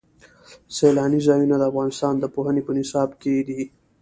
سیلاني 0.75 1.19
ځایونه 1.27 1.55
د 1.57 1.63
افغانستان 1.71 2.13
د 2.19 2.25
پوهنې 2.33 2.61
په 2.67 2.71
نصاب 2.77 3.09
کې 3.21 3.35
دي. 3.47 3.61